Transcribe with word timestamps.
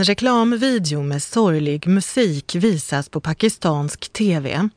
En 0.00 0.04
reklamvideo 0.04 1.02
med 1.02 1.22
sorglig 1.22 1.86
musik 1.86 2.54
visas 2.54 3.08
på 3.08 3.20
pakistansk 3.20 4.12
tv. 4.12 4.68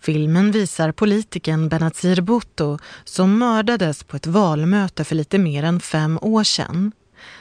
Filmen 0.00 0.50
visar 0.52 0.92
politikern 0.92 1.68
Benazir 1.68 2.20
Bhutto 2.20 2.78
som 3.04 3.38
mördades 3.38 4.04
på 4.04 4.16
ett 4.16 4.26
valmöte 4.26 5.04
för 5.04 5.14
lite 5.14 5.38
mer 5.38 5.62
än 5.62 5.80
fem 5.80 6.18
år 6.22 6.44
sedan. 6.44 6.92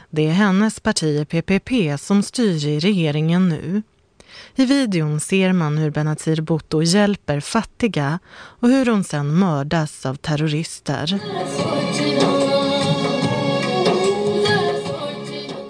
Det 0.10 0.28
är 0.28 0.32
hennes 0.32 0.80
parti 0.80 1.28
PPP 1.30 2.00
som 2.00 2.24
styr 2.24 2.68
i 2.68 2.80
regeringen 2.80 3.50
nu. 3.50 3.82
I 4.56 4.66
videon 4.66 5.20
ser 5.20 5.54
man 5.54 5.78
hur 5.78 5.92
Benazir 5.92 6.42
Bhutto 6.42 6.82
hjälper 6.82 7.40
fattiga 7.40 8.20
och 8.36 8.70
hur 8.70 8.86
hon 8.86 9.04
sedan 9.04 9.40
mördas 9.40 10.06
av 10.06 10.16
terrorister. 10.16 11.20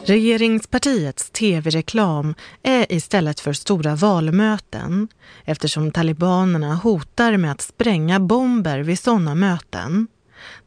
Regeringspartiets 0.07 1.29
tv-reklam 1.29 2.35
är 2.63 2.91
istället 2.91 3.39
för 3.39 3.53
stora 3.53 3.95
valmöten 3.95 5.07
eftersom 5.45 5.91
talibanerna 5.91 6.75
hotar 6.75 7.37
med 7.37 7.51
att 7.51 7.61
spränga 7.61 8.19
bomber 8.19 8.79
vid 8.79 8.99
sådana 8.99 9.35
möten. 9.35 10.07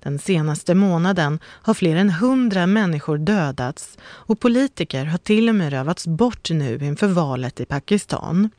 Den 0.03 0.19
senaste 0.19 0.75
månaden 0.75 1.39
har 1.45 1.75
fler 1.75 1.97
än 1.97 2.11
hundra 2.11 2.67
människor 2.67 3.19
dödats 3.19 3.99
och 4.03 4.41
politiker 4.41 5.05
har 5.05 5.19
till 5.19 5.49
och 5.49 5.55
med 5.55 5.71
rövats 5.71 6.07
bort 6.07 6.51
nu 6.51 6.79
inför 6.83 7.09
valet 7.09 7.61
i 7.61 7.65
Pakistan. 7.65 8.51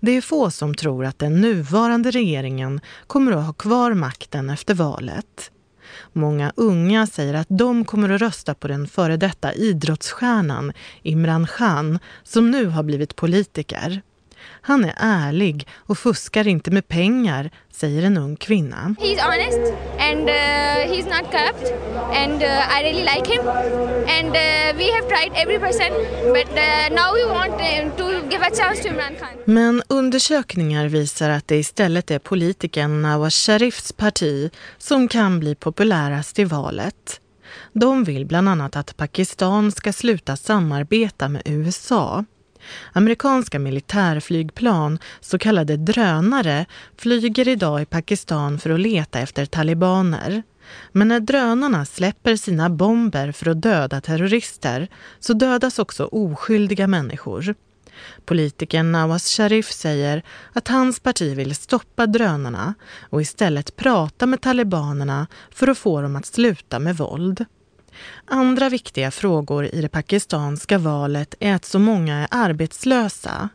Det 0.00 0.12
är 0.12 0.20
få 0.20 0.50
som 0.50 0.74
tror 0.74 1.04
att 1.04 1.18
den 1.18 1.40
nuvarande 1.40 2.10
regeringen 2.10 2.80
kommer 3.06 3.32
att 3.32 3.46
ha 3.46 3.52
kvar 3.52 3.94
makten 3.94 4.50
efter 4.50 4.74
valet. 4.74 5.50
Många 6.12 6.52
unga 6.56 7.06
säger 7.06 7.34
att 7.34 7.46
de 7.50 7.84
kommer 7.84 8.08
att 8.08 8.20
rösta 8.20 8.54
på 8.54 8.68
den 8.68 8.86
före 8.86 9.16
detta 9.16 9.52
idrottsstjärnan 9.52 10.72
Imran 11.02 11.46
Khan 11.46 11.98
som 12.22 12.50
nu 12.50 12.66
har 12.66 12.82
blivit 12.82 13.16
politiker. 13.16 14.02
Han 14.60 14.84
är 14.84 14.94
ärlig 14.96 15.68
och 15.76 15.98
fuskar 15.98 16.46
inte 16.46 16.70
med 16.70 16.88
pengar, 16.88 17.50
säger 17.72 18.02
en 18.02 18.16
ung 18.16 18.36
kvinna. 18.36 18.94
He's 18.98 19.20
honest 19.20 19.72
and 19.98 20.28
uh, 20.28 20.32
he's 20.92 21.04
not 21.04 21.30
corrupt 21.32 21.72
and 22.12 22.42
uh, 22.42 22.78
I 22.78 22.82
really 22.82 23.04
like 23.14 23.32
him 23.32 23.48
and 24.18 24.28
uh, 24.28 24.78
we 24.78 24.92
have 24.92 25.08
tried 25.08 25.32
every 25.34 25.58
person 25.58 25.90
but 26.32 26.48
uh, 26.48 26.88
now 26.90 27.12
we 27.14 27.24
want 27.24 27.58
to 27.96 28.26
give 28.30 28.42
a 28.42 28.50
chance 28.50 28.82
to 28.82 28.88
Imran 28.88 29.16
Khan. 29.20 29.28
Men 29.44 29.82
undersökningar 29.88 30.88
visar 30.88 31.30
att 31.30 31.48
det 31.48 31.56
istället 31.56 32.10
är 32.10 32.18
politikern 32.18 33.02
Nawaz 33.02 33.34
Sharifs 33.34 33.92
parti 33.92 34.50
som 34.78 35.08
kan 35.08 35.40
bli 35.40 35.54
populärast 35.54 36.38
i 36.38 36.44
valet. 36.44 37.20
De 37.72 38.04
vill 38.04 38.26
bland 38.26 38.48
annat 38.48 38.76
att 38.76 38.96
Pakistan 38.96 39.72
ska 39.72 39.92
sluta 39.92 40.36
samarbeta 40.36 41.28
med 41.28 41.42
USA. 41.44 42.24
Amerikanska 42.92 43.58
militärflygplan, 43.58 44.98
så 45.20 45.38
kallade 45.38 45.76
drönare, 45.76 46.66
flyger 46.96 47.48
idag 47.48 47.82
i 47.82 47.84
Pakistan 47.84 48.58
för 48.58 48.70
att 48.70 48.80
leta 48.80 49.20
efter 49.20 49.46
talibaner. 49.46 50.42
Men 50.92 51.08
när 51.08 51.20
drönarna 51.20 51.84
släpper 51.84 52.36
sina 52.36 52.70
bomber 52.70 53.32
för 53.32 53.50
att 53.50 53.62
döda 53.62 54.00
terrorister 54.00 54.88
så 55.20 55.32
dödas 55.32 55.78
också 55.78 56.04
oskyldiga 56.04 56.86
människor. 56.86 57.54
Politikern 58.24 58.92
Nawaz 58.92 59.28
Sharif 59.36 59.72
säger 59.72 60.22
att 60.52 60.68
hans 60.68 61.00
parti 61.00 61.36
vill 61.36 61.54
stoppa 61.54 62.06
drönarna 62.06 62.74
och 63.10 63.22
istället 63.22 63.76
prata 63.76 64.26
med 64.26 64.40
talibanerna 64.40 65.26
för 65.50 65.68
att 65.68 65.78
få 65.78 66.00
dem 66.00 66.16
att 66.16 66.26
sluta 66.26 66.78
med 66.78 66.96
våld. 66.96 67.44
Andra 68.24 68.68
viktiga 68.68 69.10
frågor 69.10 69.74
i 69.74 69.80
det 69.80 69.88
pakistanska 69.88 70.78
valet 70.78 71.34
är 71.40 71.54
att 71.54 71.64
så 71.64 71.78
många 71.78 72.16
är 72.16 72.28
arbetslösa, 72.30 73.48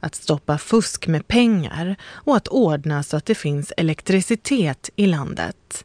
att 0.00 0.14
stoppa 0.14 0.58
fusk 0.58 1.06
med 1.06 1.28
pengar 1.28 1.96
och 2.10 2.36
att 2.36 2.48
ordna 2.48 3.02
så 3.02 3.16
att 3.16 3.26
det 3.26 3.34
finns 3.34 3.72
elektricitet 3.76 4.90
i 4.96 5.06
landet. 5.06 5.84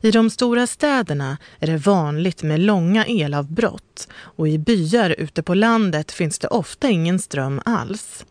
I 0.00 0.10
de 0.10 0.30
stora 0.30 0.66
städerna 0.66 1.38
är 1.58 1.66
det 1.66 1.76
vanligt 1.76 2.42
med 2.42 2.60
långa 2.60 3.04
elavbrott 3.04 4.08
och 4.14 4.48
i 4.48 4.58
byar 4.58 5.10
ute 5.10 5.42
på 5.42 5.54
landet 5.54 6.12
finns 6.12 6.38
det 6.38 6.48
ofta 6.48 6.88
ingen 6.88 7.18
ström 7.18 7.60
alls. 7.64 8.24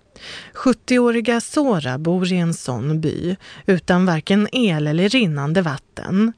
70-åriga 0.53 1.41
Sora 1.41 1.97
bor 1.97 2.31
i 2.31 2.37
en 2.37 2.53
sån 2.53 3.01
by 3.01 3.35
utan 3.65 4.05
varken 4.05 4.47
el 4.51 4.87
eller 4.87 5.09
rinnande 5.09 5.61
vatten. 5.61 6.33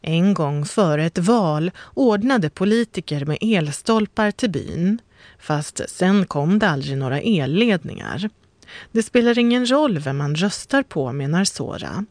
En 0.00 0.34
gång 0.34 0.64
före 0.64 1.04
ett 1.04 1.18
val 1.18 1.70
ordnade 1.94 2.50
politiker 2.50 3.24
med 3.24 3.38
elstolpar 3.40 4.30
till 4.30 4.50
byn. 4.50 4.98
Fast 5.38 5.80
sen 5.88 6.26
kom 6.26 6.58
det 6.58 6.68
aldrig 6.68 6.98
några 6.98 7.20
elledningar. 7.20 8.30
Det 8.92 9.02
spelar 9.02 9.38
ingen 9.38 9.70
roll 9.70 9.98
vem 9.98 10.16
man 10.16 10.34
röstar 10.34 10.82
på, 10.82 11.12
menar 11.12 11.44
Sora. 11.44 12.04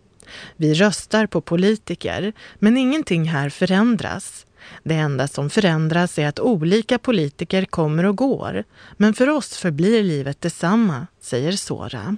Vi 0.57 0.73
röstar 0.73 1.25
på 1.25 1.41
politiker, 1.41 2.33
men 2.59 2.77
ingenting 2.77 3.25
här 3.25 3.49
förändras. 3.49 4.45
Det 4.83 4.95
enda 4.95 5.27
som 5.27 5.49
förändras 5.49 6.19
är 6.19 6.27
att 6.27 6.39
olika 6.39 6.99
politiker 6.99 7.65
kommer 7.65 8.05
och 8.05 8.17
går. 8.17 8.63
Men 8.97 9.13
för 9.13 9.29
oss 9.29 9.57
förblir 9.57 10.03
livet 10.03 10.41
detsamma, 10.41 11.07
säger 11.21 11.51
Sora. 11.51 12.17